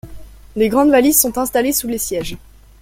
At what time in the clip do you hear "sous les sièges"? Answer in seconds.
1.73-2.35